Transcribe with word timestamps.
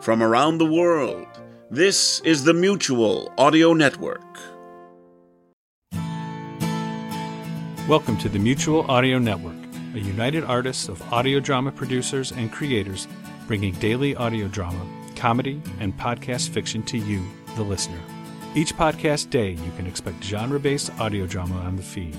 from 0.00 0.22
around 0.22 0.58
the 0.58 0.64
world. 0.64 1.26
This 1.70 2.20
is 2.20 2.44
the 2.44 2.54
Mutual 2.54 3.32
Audio 3.36 3.72
Network. 3.72 4.22
Welcome 7.88 8.16
to 8.18 8.28
the 8.28 8.38
Mutual 8.38 8.88
Audio 8.88 9.18
Network, 9.18 9.56
a 9.94 9.98
united 9.98 10.44
artists 10.44 10.88
of 10.88 11.02
audio 11.12 11.40
drama 11.40 11.72
producers 11.72 12.30
and 12.30 12.52
creators 12.52 13.08
bringing 13.48 13.74
daily 13.74 14.14
audio 14.14 14.46
drama, 14.46 14.86
comedy, 15.16 15.60
and 15.80 15.98
podcast 15.98 16.50
fiction 16.50 16.82
to 16.84 16.96
you, 16.96 17.20
the 17.56 17.62
listener. 17.62 18.00
Each 18.54 18.74
podcast 18.74 19.30
day, 19.30 19.50
you 19.50 19.72
can 19.76 19.86
expect 19.86 20.22
genre 20.22 20.60
based 20.60 20.90
audio 21.00 21.26
drama 21.26 21.56
on 21.56 21.74
the 21.74 21.82
feed. 21.82 22.16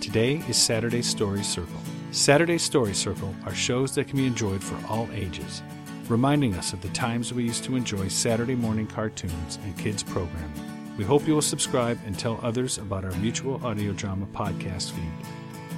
Today 0.00 0.36
is 0.48 0.56
Saturday 0.56 1.02
Story 1.02 1.42
Circle. 1.42 1.80
Saturday 2.12 2.58
Story 2.58 2.94
Circle 2.94 3.34
are 3.44 3.54
shows 3.54 3.92
that 3.96 4.06
can 4.06 4.18
be 4.18 4.26
enjoyed 4.26 4.62
for 4.62 4.78
all 4.88 5.08
ages, 5.12 5.62
reminding 6.10 6.54
us 6.54 6.72
of 6.72 6.82
the 6.82 6.88
times 6.88 7.32
we 7.32 7.44
used 7.44 7.64
to 7.64 7.76
enjoy 7.76 8.08
Saturday 8.08 8.54
morning 8.54 8.86
cartoons 8.86 9.58
and 9.64 9.76
kids' 9.78 10.02
programming. 10.02 10.96
We 10.96 11.04
hope 11.04 11.26
you 11.26 11.34
will 11.34 11.42
subscribe 11.42 11.98
and 12.06 12.18
tell 12.18 12.40
others 12.42 12.78
about 12.78 13.04
our 13.04 13.12
Mutual 13.12 13.64
Audio 13.64 13.92
Drama 13.92 14.26
podcast 14.26 14.92
feed. 14.92 15.12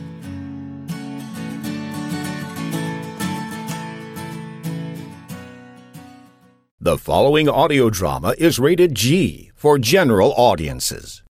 The 6.80 6.98
following 6.98 7.48
audio 7.48 7.90
drama 7.90 8.34
is 8.38 8.60
rated 8.60 8.96
G 8.96 9.52
for 9.56 9.78
general 9.78 10.34
audiences. 10.36 11.24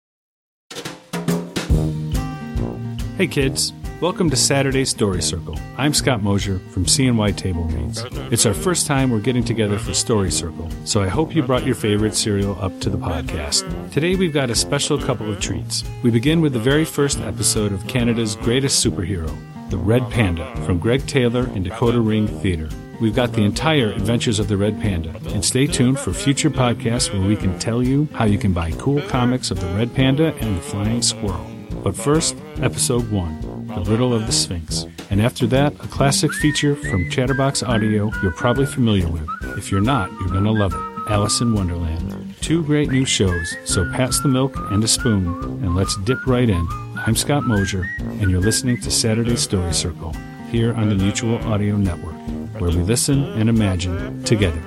Hey 3.17 3.27
kids, 3.27 3.73
welcome 4.01 4.29
to 4.29 4.37
Saturday 4.37 4.85
Story 4.85 5.23
Circle. 5.23 5.59
I'm 5.79 5.95
Scott 5.95 6.23
Mosier 6.23 6.59
from 6.71 6.85
CNY 6.85 7.35
Table 7.35 7.65
Reads. 7.65 8.05
It's 8.31 8.45
our 8.45 8.53
first 8.53 8.87
time 8.87 9.11
we're 9.11 9.21
getting 9.21 9.45
together 9.45 9.79
for 9.79 9.95
Story 9.95 10.31
Circle, 10.31 10.69
so 10.85 11.03
I 11.03 11.09
hope 11.09 11.35
you 11.35 11.43
brought 11.43 11.65
your 11.65 11.75
favorite 11.75 12.15
cereal 12.15 12.59
up 12.61 12.79
to 12.81 12.91
the 12.91 12.99
podcast. 12.99 13.65
Today 13.93 14.15
we've 14.15 14.35
got 14.35 14.51
a 14.51 14.55
special 14.55 14.99
couple 14.99 15.33
of 15.33 15.41
treats. 15.41 15.83
We 16.03 16.11
begin 16.11 16.43
with 16.43 16.53
the 16.53 16.59
very 16.59 16.85
first 16.85 17.21
episode 17.21 17.73
of 17.73 17.87
Canada's 17.87 18.37
greatest 18.37 18.85
superhero, 18.85 19.35
The 19.71 19.79
Red 19.79 20.11
Panda, 20.11 20.55
from 20.67 20.79
Gregg 20.79 21.07
Taylor 21.07 21.45
and 21.45 21.65
Decoder 21.65 22.07
Ring 22.07 22.29
Theater. 22.29 22.69
We've 23.01 23.17
got 23.17 23.33
the 23.33 23.45
entire 23.45 23.93
Adventures 23.93 24.39
of 24.39 24.49
the 24.49 24.59
Red 24.59 24.79
Panda, 24.79 25.15
and 25.29 25.43
stay 25.43 25.67
tuned 25.67 25.99
for 25.99 26.13
future 26.13 26.51
podcasts 26.51 27.11
where 27.13 27.27
we 27.27 27.37
can 27.37 27.59
tell 27.59 27.83
you 27.83 28.09
how 28.13 28.27
you 28.27 28.37
can 28.37 28.53
buy 28.53 28.73
cool 28.73 29.01
comics 29.03 29.51
of 29.51 29.61
the 29.61 29.69
Red 29.69 29.95
Panda 29.95 30.35
and 30.41 30.59
the 30.59 30.63
Flying 30.63 31.01
Squirrel. 31.01 31.47
But 31.83 31.97
first, 31.97 32.37
Episode 32.63 33.11
1 33.11 33.56
the 33.77 33.91
Riddle 33.91 34.15
of 34.15 34.27
the 34.27 34.33
Sphinx. 34.33 34.87
And 35.11 35.21
after 35.21 35.47
that, 35.49 35.75
a 35.75 35.89
classic 35.89 36.33
feature 36.33 36.75
from 36.75 37.11
Chatterbox 37.11 37.63
Audio 37.63 38.11
you're 38.23 38.33
probably 38.33 38.67
familiar 38.67 39.07
with. 39.07 39.29
If 39.59 39.71
you're 39.71 39.83
not, 39.83 40.11
you're 40.13 40.31
going 40.31 40.45
to 40.45 40.51
love 40.51 40.73
it 40.73 40.97
Alice 41.11 41.41
in 41.41 41.55
Wonderland. 41.55 42.35
Two 42.41 42.65
great 42.65 42.91
new 42.91 43.05
shows, 43.05 43.55
so 43.65 43.85
pass 43.93 44.19
the 44.21 44.29
milk 44.29 44.57
and 44.71 44.83
a 44.83 44.89
spoon, 44.89 45.27
and 45.63 45.77
let's 45.77 45.97
dip 45.99 46.27
right 46.27 46.49
in. 46.49 46.67
I'm 46.97 47.15
Scott 47.15 47.45
Mosier, 47.45 47.87
and 47.99 48.31
you're 48.31 48.41
listening 48.41 48.81
to 48.81 48.91
Saturday 48.91 49.37
Story 49.37 49.73
Circle 49.73 50.15
here 50.51 50.75
on 50.75 50.89
the 50.89 50.97
Mutual 50.97 51.37
Audio 51.45 51.77
Network, 51.77 52.17
where 52.61 52.71
we 52.71 52.83
listen 52.83 53.25
and 53.25 53.49
imagine 53.49 54.23
together. 54.25 54.63